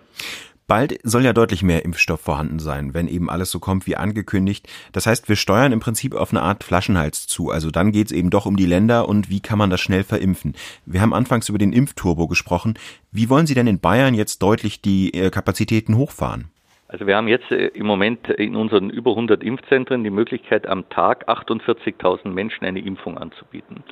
[0.67, 4.69] Bald soll ja deutlich mehr Impfstoff vorhanden sein, wenn eben alles so kommt wie angekündigt.
[4.93, 7.49] Das heißt, wir steuern im Prinzip auf eine Art Flaschenhals zu.
[7.51, 10.05] Also dann geht es eben doch um die Länder und wie kann man das schnell
[10.05, 10.55] verimpfen.
[10.85, 12.75] Wir haben anfangs über den Impfturbo gesprochen.
[13.11, 16.51] Wie wollen Sie denn in Bayern jetzt deutlich die äh, Kapazitäten hochfahren?
[16.91, 20.89] Also wir haben jetzt äh, im Moment in unseren über 100 Impfzentren die Möglichkeit, am
[20.89, 23.83] Tag 48.000 Menschen eine Impfung anzubieten.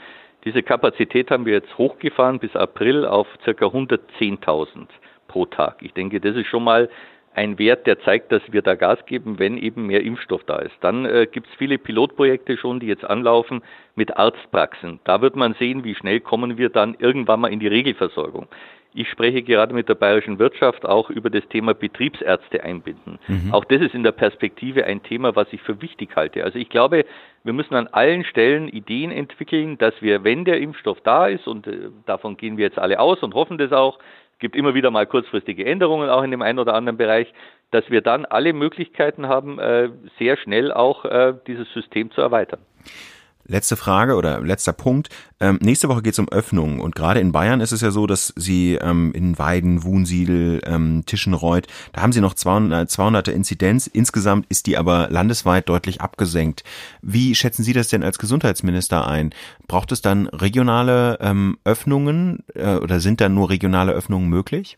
[0.44, 3.52] Diese Kapazität haben wir jetzt hochgefahren bis April auf ca.
[3.52, 4.88] 110.000
[5.28, 5.78] pro Tag.
[5.82, 6.90] Ich denke, das ist schon mal
[7.34, 10.76] ein Wert, der zeigt, dass wir da Gas geben, wenn eben mehr Impfstoff da ist.
[10.82, 13.62] Dann äh, gibt es viele Pilotprojekte schon, die jetzt anlaufen
[13.96, 15.00] mit Arztpraxen.
[15.06, 18.48] Da wird man sehen, wie schnell kommen wir dann irgendwann mal in die Regelversorgung.
[18.94, 23.20] Ich spreche gerade mit der bayerischen Wirtschaft auch über das Thema Betriebsärzte einbinden.
[23.28, 23.54] Mhm.
[23.54, 26.44] Auch das ist in der Perspektive ein Thema, was ich für wichtig halte.
[26.44, 27.06] Also ich glaube,
[27.44, 31.68] wir müssen an allen Stellen Ideen entwickeln, dass wir, wenn der Impfstoff da ist, und
[31.68, 34.00] äh, davon gehen wir jetzt alle aus und hoffen das auch,
[34.40, 37.32] gibt immer wieder mal kurzfristige Änderungen auch in dem einen oder anderen Bereich,
[37.72, 42.62] dass wir dann alle Möglichkeiten haben, äh, sehr schnell auch äh, dieses System zu erweitern.
[43.50, 45.10] Letzte Frage oder letzter Punkt.
[45.40, 48.06] Ähm, nächste Woche geht es um Öffnungen und gerade in Bayern ist es ja so,
[48.06, 53.88] dass Sie ähm, in Weiden, Wunsiedel, ähm, Tischenreuth, da haben Sie noch 200, 200er Inzidenz.
[53.88, 56.64] Insgesamt ist die aber landesweit deutlich abgesenkt.
[57.02, 59.34] Wie schätzen Sie das denn als Gesundheitsminister ein?
[59.68, 64.78] Braucht es dann regionale ähm, Öffnungen äh, oder sind dann nur regionale Öffnungen möglich?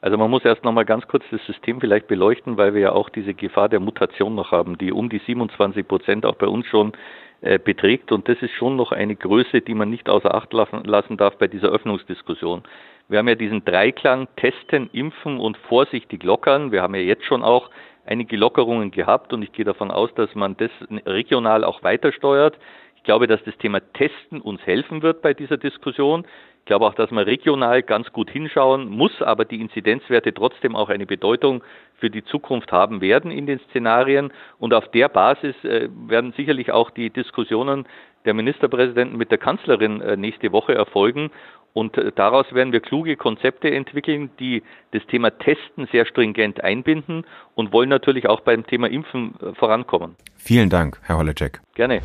[0.00, 3.10] Also man muss erst nochmal ganz kurz das System vielleicht beleuchten, weil wir ja auch
[3.10, 6.92] diese Gefahr der Mutation noch haben, die um die 27 Prozent auch bei uns schon
[6.92, 6.96] äh,
[7.40, 8.10] beträgt.
[8.12, 11.36] Und das ist schon noch eine Größe, die man nicht außer Acht lassen, lassen darf
[11.38, 12.62] bei dieser Öffnungsdiskussion.
[13.08, 16.72] Wir haben ja diesen Dreiklang Testen, Impfen und vorsichtig lockern.
[16.72, 17.70] Wir haben ja jetzt schon auch
[18.04, 20.70] einige Lockerungen gehabt und ich gehe davon aus, dass man das
[21.06, 22.58] regional auch weiter steuert.
[22.96, 26.26] Ich glaube, dass das Thema Testen uns helfen wird bei dieser Diskussion.
[26.68, 30.90] Ich glaube auch, dass man regional ganz gut hinschauen muss, aber die Inzidenzwerte trotzdem auch
[30.90, 34.34] eine Bedeutung für die Zukunft haben werden in den Szenarien.
[34.58, 37.86] Und auf der Basis äh, werden sicherlich auch die Diskussionen
[38.26, 41.30] der Ministerpräsidenten mit der Kanzlerin äh, nächste Woche erfolgen.
[41.72, 47.24] Und äh, daraus werden wir kluge Konzepte entwickeln, die das Thema Testen sehr stringent einbinden
[47.54, 50.16] und wollen natürlich auch beim Thema Impfen vorankommen.
[50.36, 51.62] Vielen Dank, Herr Holleczek.
[51.74, 52.02] Gerne.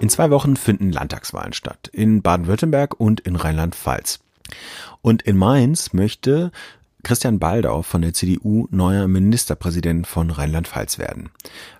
[0.00, 4.20] In zwei Wochen finden Landtagswahlen statt, in Baden-Württemberg und in Rheinland-Pfalz.
[5.02, 6.52] Und in Mainz möchte
[7.02, 11.30] Christian Baldau von der CDU neuer Ministerpräsident von Rheinland-Pfalz werden.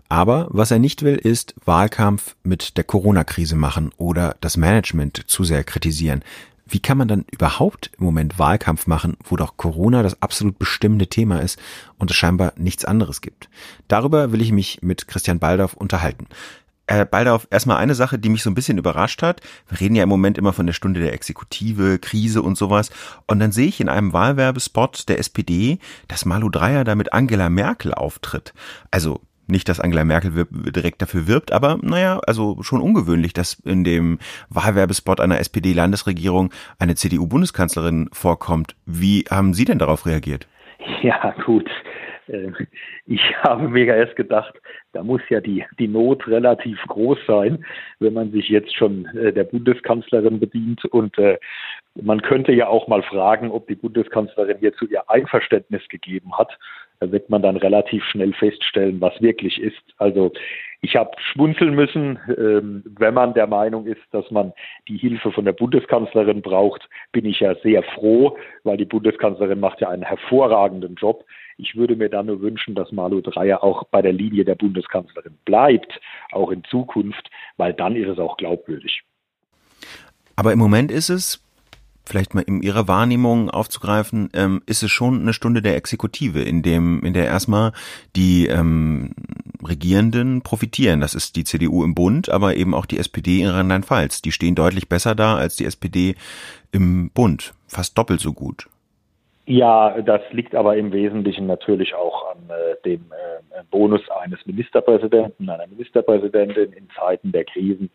[0.08, 5.44] Aber was er nicht will, ist Wahlkampf mit der Corona-Krise machen oder das Management zu
[5.44, 6.24] sehr kritisieren.
[6.66, 11.06] Wie kann man dann überhaupt im Moment Wahlkampf machen, wo doch Corona das absolut bestimmende
[11.06, 11.58] Thema ist
[11.98, 13.48] und es scheinbar nichts anderes gibt?
[13.86, 16.26] Darüber will ich mich mit Christian Baldauf unterhalten.
[16.88, 19.42] Herr Baldauf, erstmal eine Sache, die mich so ein bisschen überrascht hat.
[19.68, 22.90] Wir reden ja im Moment immer von der Stunde der Exekutive, Krise und sowas.
[23.26, 27.50] Und dann sehe ich in einem Wahlwerbespot der SPD, dass Malu Dreyer da mit Angela
[27.50, 28.54] Merkel auftritt.
[28.90, 33.82] Also nicht, dass Angela Merkel direkt dafür wirbt, aber naja, also schon ungewöhnlich, dass in
[33.84, 34.18] dem
[34.50, 38.76] Wahlwerbespot einer SPD-Landesregierung eine CDU-Bundeskanzlerin vorkommt.
[38.84, 40.46] Wie haben Sie denn darauf reagiert?
[41.02, 41.68] Ja, gut.
[42.28, 42.52] Äh,
[43.06, 44.54] ich habe mir erst gedacht,
[44.92, 47.64] da muss ja die, die Not relativ groß sein,
[47.98, 50.84] wenn man sich jetzt schon äh, der Bundeskanzlerin bedient.
[50.86, 51.38] Und äh,
[51.94, 56.56] man könnte ja auch mal fragen, ob die Bundeskanzlerin hierzu ihr Einverständnis gegeben hat.
[57.00, 59.82] Da wird man dann relativ schnell feststellen, was wirklich ist.
[59.98, 60.32] Also
[60.80, 64.52] ich habe schmunzeln müssen, ähm, wenn man der Meinung ist, dass man
[64.86, 69.80] die Hilfe von der Bundeskanzlerin braucht, bin ich ja sehr froh, weil die Bundeskanzlerin macht
[69.80, 71.24] ja einen hervorragenden Job.
[71.56, 75.36] Ich würde mir da nur wünschen, dass Malu Dreyer auch bei der Linie der Bundeskanzlerin
[75.44, 79.02] bleibt, auch in Zukunft, weil dann ist es auch glaubwürdig.
[80.36, 81.44] Aber im Moment ist es,
[82.08, 86.62] vielleicht mal in Ihrer Wahrnehmung aufzugreifen, ähm, ist es schon eine Stunde der Exekutive, in
[86.62, 87.72] dem, in der erstmal
[88.16, 89.14] die ähm,
[89.62, 91.00] Regierenden profitieren.
[91.00, 94.22] Das ist die CDU im Bund, aber eben auch die SPD in Rheinland-Pfalz.
[94.22, 96.16] Die stehen deutlich besser da als die SPD
[96.72, 97.54] im Bund.
[97.66, 98.68] Fast doppelt so gut.
[99.48, 105.48] Ja, das liegt aber im Wesentlichen natürlich auch an äh, dem äh, Bonus eines Ministerpräsidenten,
[105.48, 107.90] einer Ministerpräsidentin in Zeiten der Krisen.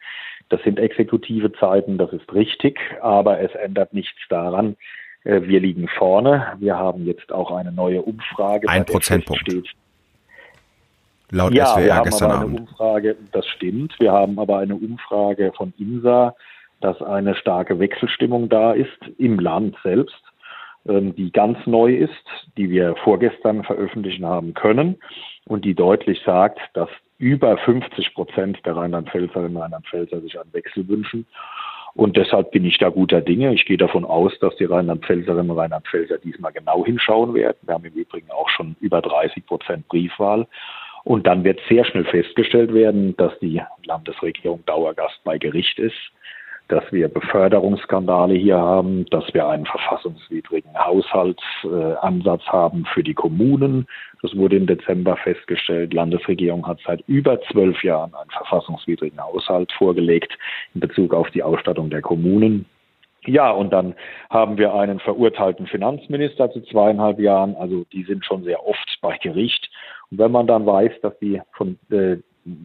[0.49, 4.77] Das sind exekutive Zeiten, das ist richtig, aber es ändert nichts daran.
[5.25, 6.53] Äh, wir liegen vorne.
[6.57, 8.67] Wir haben jetzt auch eine neue Umfrage.
[8.67, 9.47] Ein Prozentpunkt.
[11.29, 12.59] Laut ja, SWR wir haben gestern aber eine Abend.
[12.61, 13.93] Umfrage, das stimmt.
[13.99, 16.35] Wir haben aber eine Umfrage von INSA,
[16.81, 20.32] dass eine starke Wechselstimmung da ist im Land selbst.
[20.87, 22.11] Ähm, die ganz neu ist,
[22.57, 24.97] die wir vorgestern veröffentlichen haben können
[25.45, 30.87] und die deutlich sagt, dass über 50 Prozent der Rheinland-Pfälzerinnen und Rheinland-Pfälzer sich einen Wechsel
[30.89, 31.25] wünschen.
[31.95, 33.53] Und deshalb bin ich da guter Dinge.
[33.53, 37.57] Ich gehe davon aus, dass die Rheinland-Pfälzerinnen und Rheinland-Pfälzer diesmal genau hinschauen werden.
[37.61, 40.47] Wir haben im Übrigen auch schon über 30 Prozent Briefwahl.
[41.05, 46.11] Und dann wird sehr schnell festgestellt werden, dass die Landesregierung Dauergast bei Gericht ist
[46.73, 53.85] dass wir Beförderungsskandale hier haben, dass wir einen verfassungswidrigen Haushaltsansatz haben für die Kommunen.
[54.23, 55.91] Das wurde im Dezember festgestellt.
[55.91, 60.33] Die Landesregierung hat seit über zwölf Jahren einen verfassungswidrigen Haushalt vorgelegt
[60.73, 62.65] in Bezug auf die Ausstattung der Kommunen.
[63.25, 63.93] Ja, und dann
[64.31, 67.55] haben wir einen verurteilten Finanzminister zu zweieinhalb Jahren.
[67.55, 69.69] Also die sind schon sehr oft bei Gericht.
[70.09, 72.17] Und wenn man dann weiß, dass die von äh,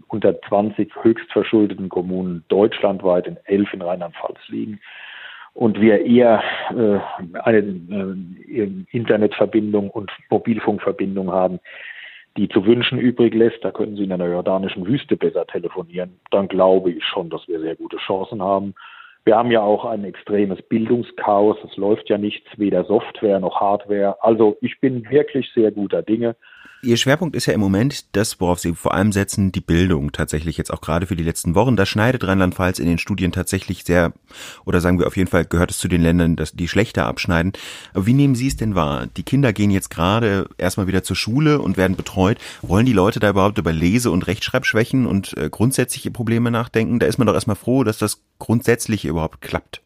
[0.08, 4.80] unter 20 höchst verschuldeten Kommunen deutschlandweit in elf in Rheinland-Pfalz liegen.
[5.54, 7.00] Und wir eher äh,
[7.40, 11.58] eine äh, Internetverbindung und Mobilfunkverbindung haben,
[12.36, 16.46] die zu wünschen übrig lässt, da können Sie in einer jordanischen Wüste besser telefonieren, dann
[16.46, 18.74] glaube ich schon, dass wir sehr gute Chancen haben.
[19.28, 21.58] Wir haben ja auch ein extremes Bildungschaos.
[21.62, 24.16] Es läuft ja nichts, weder Software noch Hardware.
[24.22, 26.34] Also ich bin wirklich sehr guter Dinge.
[26.80, 30.56] Ihr Schwerpunkt ist ja im Moment das, worauf Sie vor allem setzen, die Bildung tatsächlich
[30.56, 31.74] jetzt auch gerade für die letzten Wochen.
[31.74, 34.12] Da schneidet Rheinland-Pfalz in den Studien tatsächlich sehr,
[34.64, 37.52] oder sagen wir auf jeden Fall, gehört es zu den Ländern, dass die schlechter abschneiden.
[37.94, 39.08] Aber wie nehmen Sie es denn wahr?
[39.16, 42.38] Die Kinder gehen jetzt gerade erstmal wieder zur Schule und werden betreut.
[42.62, 47.00] Wollen die Leute da überhaupt über Lese- und Rechtschreibschwächen und äh, grundsätzliche Probleme nachdenken?
[47.00, 49.82] Da ist man doch erstmal froh, dass das Grundsätzliche überhaupt klappt.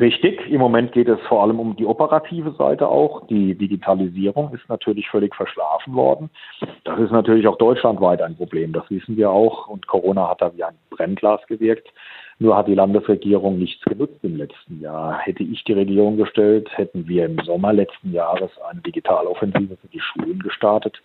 [0.00, 3.26] Richtig, im Moment geht es vor allem um die operative Seite auch.
[3.26, 6.30] Die Digitalisierung ist natürlich völlig verschlafen worden.
[6.84, 9.68] Das ist natürlich auch deutschlandweit ein Problem, das wissen wir auch.
[9.68, 11.88] Und Corona hat da wie ein Brennglas gewirkt.
[12.38, 15.18] Nur hat die Landesregierung nichts genutzt im letzten Jahr.
[15.18, 20.00] Hätte ich die Regierung gestellt, hätten wir im Sommer letzten Jahres eine Digitaloffensive für die
[20.00, 21.00] Schulen gestartet.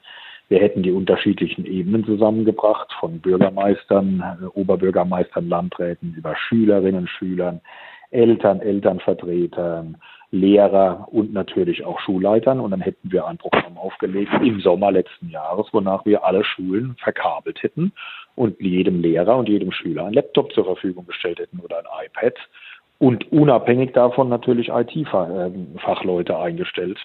[0.49, 7.61] Wir hätten die unterschiedlichen Ebenen zusammengebracht, von Bürgermeistern, äh, Oberbürgermeistern, Landräten über Schülerinnen, Schülern,
[8.11, 9.97] Eltern, Elternvertretern,
[10.31, 12.59] Lehrer und natürlich auch Schulleitern.
[12.59, 16.95] Und dann hätten wir ein Programm aufgelegt im Sommer letzten Jahres, wonach wir alle Schulen
[16.97, 17.91] verkabelt hätten
[18.35, 22.35] und jedem Lehrer und jedem Schüler ein Laptop zur Verfügung gestellt hätten oder ein iPad
[22.99, 26.97] und unabhängig davon natürlich IT-Fachleute eingestellt.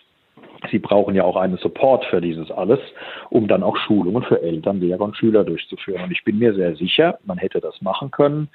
[0.71, 2.79] Sie brauchen ja auch einen Support für dieses alles,
[3.31, 6.03] um dann auch Schulungen für Eltern, Lehrer und Schüler durchzuführen.
[6.05, 8.49] Und ich bin mir sehr sicher, man hätte das machen können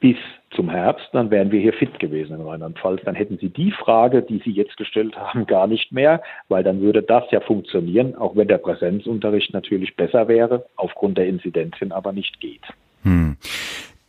[0.00, 0.16] bis
[0.50, 3.02] zum Herbst, dann wären wir hier fit gewesen in Rheinland-Pfalz.
[3.04, 6.80] Dann hätten Sie die Frage, die Sie jetzt gestellt haben, gar nicht mehr, weil dann
[6.80, 12.12] würde das ja funktionieren, auch wenn der Präsenzunterricht natürlich besser wäre, aufgrund der Inzidenzien aber
[12.12, 12.62] nicht geht.
[13.02, 13.36] Hm.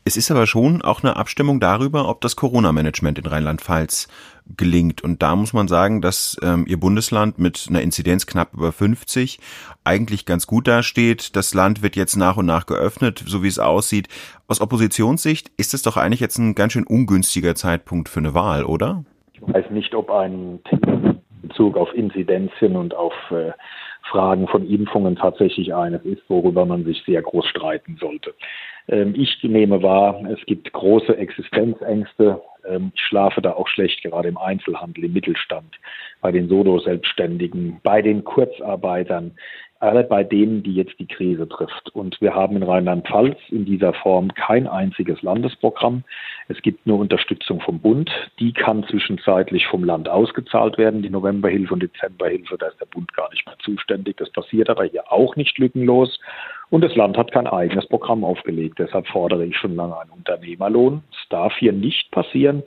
[0.07, 4.07] Es ist aber schon auch eine Abstimmung darüber, ob das Corona-Management in Rheinland-Pfalz
[4.55, 5.03] gelingt.
[5.03, 9.39] Und da muss man sagen, dass ähm, Ihr Bundesland mit einer Inzidenz knapp über 50
[9.83, 11.35] eigentlich ganz gut dasteht.
[11.35, 14.07] Das Land wird jetzt nach und nach geöffnet, so wie es aussieht.
[14.47, 18.63] Aus Oppositionssicht ist es doch eigentlich jetzt ein ganz schön ungünstiger Zeitpunkt für eine Wahl,
[18.63, 19.03] oder?
[19.33, 20.59] Ich weiß nicht, ob ein
[21.41, 23.53] Bezug auf Inzidenzien und auf äh,
[24.03, 28.35] Fragen von Impfungen tatsächlich eines ist, worüber man sich sehr groß streiten sollte.
[28.87, 32.41] Ähm, ich nehme wahr, es gibt große Existenzängste.
[32.67, 35.75] Ähm, ich schlafe da auch schlecht, gerade im Einzelhandel, im Mittelstand,
[36.21, 39.31] bei den Solo-Selbstständigen, bei den Kurzarbeitern
[39.79, 41.89] alle bei denen, die jetzt die Krise trifft.
[41.93, 46.03] Und wir haben in Rheinland-Pfalz in dieser Form kein einziges Landesprogramm.
[46.47, 48.09] Es gibt nur Unterstützung vom Bund.
[48.39, 52.57] Die kann zwischenzeitlich vom Land ausgezahlt werden, die Novemberhilfe und Dezemberhilfe.
[52.57, 54.17] Da ist der Bund gar nicht mehr zuständig.
[54.17, 56.19] Das passiert aber hier auch nicht lückenlos.
[56.69, 58.79] Und das Land hat kein eigenes Programm aufgelegt.
[58.79, 61.03] Deshalb fordere ich schon lange einen Unternehmerlohn.
[61.11, 62.63] Es darf hier nicht passieren,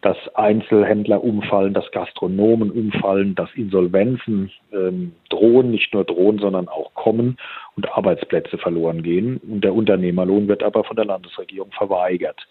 [0.00, 6.92] dass Einzelhändler umfallen, dass Gastronomen umfallen, dass Insolvenzen ähm, drohen, nicht nur drohen, sondern auch
[6.94, 7.36] kommen
[7.76, 9.38] und Arbeitsplätze verloren gehen.
[9.38, 12.46] Und der Unternehmerlohn wird aber von der Landesregierung verweigert.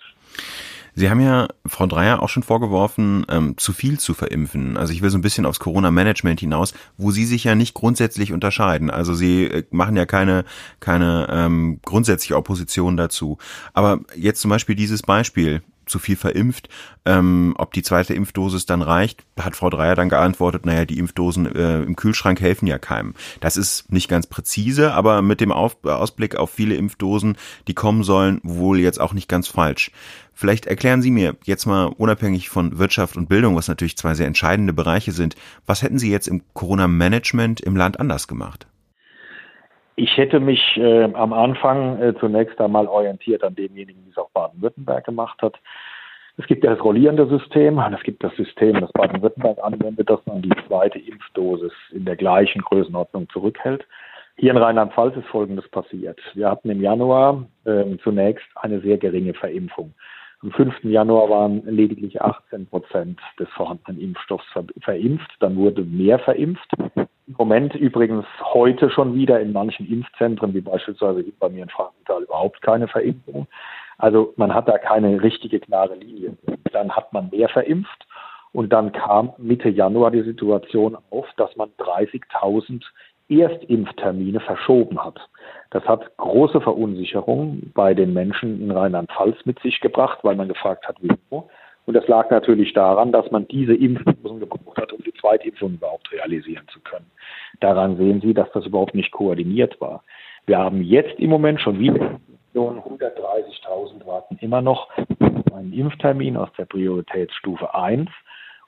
[0.95, 4.77] Sie haben ja Frau Dreier auch schon vorgeworfen, ähm, zu viel zu verimpfen.
[4.77, 8.32] Also ich will so ein bisschen aufs Corona-Management hinaus, wo Sie sich ja nicht grundsätzlich
[8.32, 8.91] unterscheiden.
[8.91, 10.45] Also Sie äh, machen ja keine,
[10.79, 13.38] keine ähm, grundsätzliche Opposition dazu.
[13.73, 16.69] Aber jetzt zum Beispiel dieses Beispiel, zu viel verimpft.
[17.06, 21.54] Ähm, ob die zweite Impfdosis dann reicht, hat Frau Dreier dann geantwortet, naja, die Impfdosen
[21.54, 23.13] äh, im Kühlschrank helfen ja keinem.
[23.39, 28.04] Das ist nicht ganz präzise, aber mit dem auf Ausblick auf viele Impfdosen, die kommen
[28.04, 29.91] sollen, wohl jetzt auch nicht ganz falsch.
[30.34, 34.28] Vielleicht erklären Sie mir jetzt mal unabhängig von Wirtschaft und Bildung, was natürlich zwei sehr
[34.28, 38.67] entscheidende Bereiche sind, was hätten Sie jetzt im Corona-Management im Land anders gemacht?
[39.95, 44.32] Ich hätte mich äh, am Anfang äh, zunächst einmal orientiert an demjenigen, wie es auch
[44.32, 45.60] Baden-Württemberg gemacht hat.
[46.38, 50.41] Es gibt ja das rollierende System es gibt das System, das Baden-Württemberg anwendet, dass man
[50.41, 53.86] die zweite Impfdosis in der gleichen Größenordnung zurückhält.
[54.38, 56.19] Hier in Rheinland-Pfalz ist Folgendes passiert.
[56.34, 59.93] Wir hatten im Januar äh, zunächst eine sehr geringe Verimpfung.
[60.43, 60.84] Am 5.
[60.84, 64.45] Januar waren lediglich 18 Prozent des vorhandenen Impfstoffs
[64.82, 65.32] verimpft.
[65.39, 66.69] Dann wurde mehr verimpft.
[66.95, 72.23] Im Moment übrigens heute schon wieder in manchen Impfzentren, wie beispielsweise bei mir in Frankenthal,
[72.23, 73.47] überhaupt keine Verimpfung.
[73.97, 76.36] Also man hat da keine richtige klare Linie.
[76.73, 78.06] Dann hat man mehr verimpft
[78.51, 82.84] und dann kam Mitte Januar die Situation auf, dass man 30.000
[83.41, 85.19] Erstimpftermine verschoben hat.
[85.72, 90.88] Das hat große Verunsicherung bei den Menschen in Rheinland-Pfalz mit sich gebracht, weil man gefragt
[90.88, 91.50] hat, wieso.
[91.86, 96.12] Und das lag natürlich daran, dass man diese Impfdosen gebraucht hat, um die Zweitimpfung überhaupt
[96.12, 97.10] realisieren zu können.
[97.60, 100.04] Daran sehen Sie, dass das überhaupt nicht koordiniert war.
[100.46, 102.19] Wir haben jetzt im Moment schon wieder
[102.56, 104.89] 130.000 warten immer noch
[105.54, 108.10] einen Impftermin aus der Prioritätsstufe 1.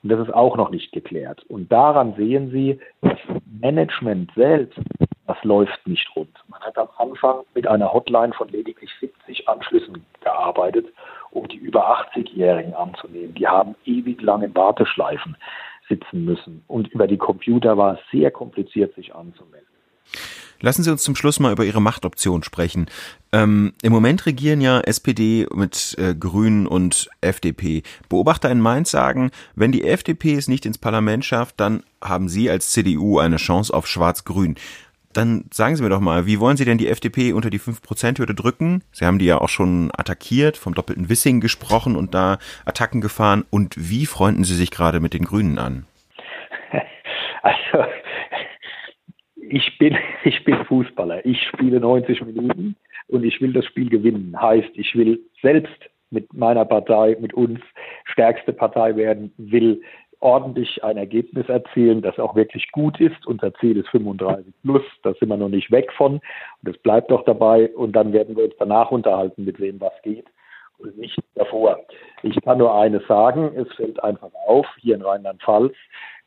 [0.05, 1.41] Und das ist auch noch nicht geklärt.
[1.49, 3.17] Und daran sehen Sie, das
[3.59, 4.77] Management selbst,
[5.25, 6.29] das läuft nicht rund.
[6.47, 10.85] Man hat am Anfang mit einer Hotline von lediglich 70 Anschlüssen gearbeitet,
[11.31, 13.33] um die über 80-Jährigen anzunehmen.
[13.33, 15.37] Die haben ewig lange Warteschleifen
[15.89, 16.63] sitzen müssen.
[16.67, 19.65] Und über die Computer war es sehr kompliziert, sich anzumelden.
[20.59, 22.87] Lassen Sie uns zum Schluss mal über Ihre Machtoption sprechen.
[23.31, 27.83] Ähm, Im Moment regieren ja SPD mit äh, Grünen und FDP.
[28.09, 32.49] Beobachter in Mainz sagen, wenn die FDP es nicht ins Parlament schafft, dann haben Sie
[32.49, 34.55] als CDU eine Chance auf Schwarz-Grün.
[35.15, 38.35] Dann sagen Sie mir doch mal, wie wollen Sie denn die FDP unter die 5%-Hürde
[38.35, 38.83] drücken?
[38.91, 43.45] Sie haben die ja auch schon attackiert, vom doppelten Wissing gesprochen und da Attacken gefahren.
[43.49, 45.85] Und wie freunden Sie sich gerade mit den Grünen an?
[47.41, 47.85] Also
[49.49, 51.25] ich bin, ich bin Fußballer.
[51.25, 52.75] Ich spiele 90 Minuten
[53.08, 54.39] und ich will das Spiel gewinnen.
[54.39, 55.77] Heißt, ich will selbst
[56.12, 57.60] mit meiner Partei, mit uns
[58.05, 59.81] stärkste Partei werden, will
[60.19, 63.27] ordentlich ein Ergebnis erzielen, das auch wirklich gut ist.
[63.27, 66.13] Unser Ziel ist 35 plus, da sind wir noch nicht weg von.
[66.13, 66.21] Und
[66.63, 67.69] das bleibt doch dabei.
[67.75, 70.25] Und dann werden wir uns danach unterhalten, mit wem was geht
[70.95, 71.79] nicht davor.
[72.23, 75.73] Ich kann nur eines sagen, es fällt einfach auf, hier in Rheinland-Pfalz,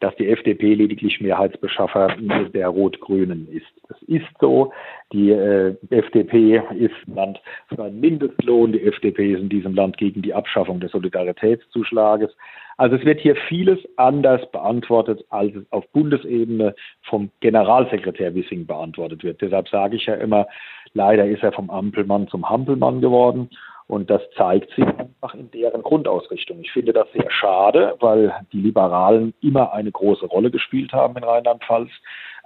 [0.00, 2.14] dass die FDP lediglich Mehrheitsbeschaffer
[2.54, 3.66] der Rot-Grünen ist.
[3.88, 4.72] Das ist so.
[5.12, 8.72] Die äh, FDP ist ein Land für einen Mindestlohn.
[8.72, 12.30] Die FDP ist in diesem Land gegen die Abschaffung des Solidaritätszuschlages.
[12.76, 19.24] Also es wird hier vieles anders beantwortet, als es auf Bundesebene vom Generalsekretär Wissing beantwortet
[19.24, 19.40] wird.
[19.40, 20.46] Deshalb sage ich ja immer,
[20.94, 23.50] leider ist er vom Ampelmann zum Hampelmann geworden.
[23.88, 26.61] Und das zeigt sich einfach in deren Grundausrichtung.
[26.61, 31.24] Ich finde das sehr schade, weil die Liberalen immer eine große Rolle gespielt haben in
[31.24, 31.90] Rheinland-Pfalz.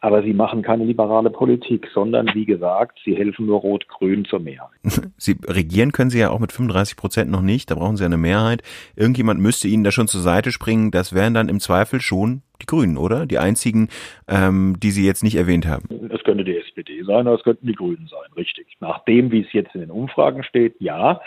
[0.04, 4.70] Aber sie machen keine liberale Politik, sondern wie gesagt, sie helfen nur Rot-Grün zur Mehrheit.
[5.16, 7.70] Sie regieren können sie ja auch mit 35 Prozent noch nicht.
[7.70, 8.62] Da brauchen sie eine Mehrheit.
[8.96, 10.90] Irgendjemand müsste ihnen da schon zur Seite springen.
[10.90, 13.26] Das wären dann im Zweifel schon die Grünen, oder?
[13.26, 13.88] Die einzigen,
[14.28, 15.88] ähm, die Sie jetzt nicht erwähnt haben.
[16.10, 18.66] Es könnte die SPD sein, oder es könnten die Grünen sein, richtig.
[18.80, 21.20] Nach dem, wie es jetzt in den Umfragen steht, ja.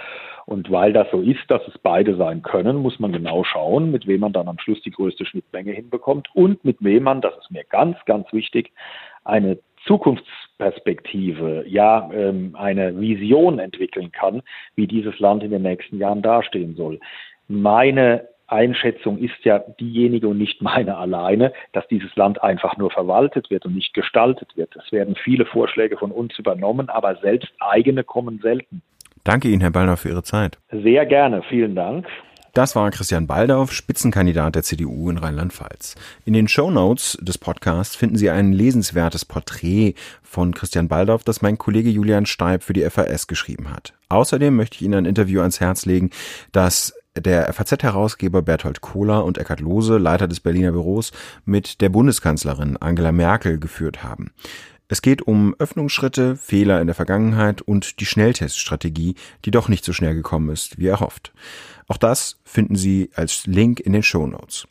[0.45, 4.05] Und weil das so ist, dass es beide sein können, muss man genau schauen, mit
[4.05, 7.51] wem man dann am Schluss die größte Schnittmenge hinbekommt und mit wem man, das ist
[7.51, 8.71] mir ganz, ganz wichtig,
[9.23, 14.41] eine Zukunftsperspektive, ja, ähm, eine Vision entwickeln kann,
[14.75, 16.99] wie dieses Land in den nächsten Jahren dastehen soll.
[17.47, 23.49] Meine Einschätzung ist ja diejenige und nicht meine alleine, dass dieses Land einfach nur verwaltet
[23.49, 24.75] wird und nicht gestaltet wird.
[24.75, 28.83] Es werden viele Vorschläge von uns übernommen, aber selbst eigene kommen selten.
[29.25, 30.59] Danke Ihnen, Herr Ballner, für Ihre Zeit.
[30.71, 32.05] Sehr gerne, vielen Dank.
[32.53, 35.95] Das war Christian Baldauf, Spitzenkandidat der CDU in Rheinland-Pfalz.
[36.23, 41.41] In den Show Notes des Podcasts finden Sie ein lesenswertes Porträt von Christian Baldauf, das
[41.41, 43.93] mein Kollege Julian Steib für die FAS geschrieben hat.
[44.07, 46.11] Außerdem möchte ich Ihnen ein Interview ans Herz legen,
[46.53, 51.11] das der FAZ-Herausgeber Berthold Kohler und Eckhard Lohse, Leiter des Berliner Büros,
[51.45, 54.31] mit der Bundeskanzlerin Angela Merkel geführt haben.
[54.87, 59.93] Es geht um Öffnungsschritte, Fehler in der Vergangenheit und die Schnellteststrategie, die doch nicht so
[59.93, 61.33] schnell gekommen ist, wie erhofft.
[61.87, 64.67] Auch das finden Sie als Link in den Show Notes.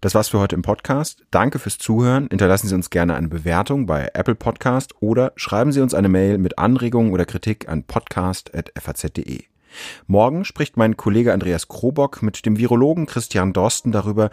[0.00, 1.24] Das war's für heute im Podcast.
[1.30, 2.28] Danke fürs Zuhören.
[2.30, 6.38] Hinterlassen Sie uns gerne eine Bewertung bei Apple Podcast oder schreiben Sie uns eine Mail
[6.38, 9.44] mit Anregungen oder Kritik an podcast.faz.de.
[10.06, 14.30] Morgen spricht mein Kollege Andreas Krobock mit dem Virologen Christian Dorsten darüber,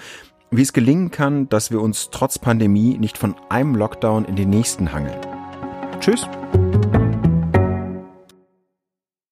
[0.51, 4.49] wie es gelingen kann, dass wir uns trotz Pandemie nicht von einem Lockdown in den
[4.49, 5.19] nächsten hangeln.
[5.99, 6.28] Tschüss!